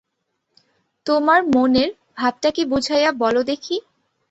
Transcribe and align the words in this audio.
তোমার 1.05 1.39
মনের 1.55 1.89
ভাবটা 2.17 2.49
কী 2.51 2.63
বুঝাইয়া 2.65 3.11
বলো 3.21 3.41
দেখি। 3.43 3.75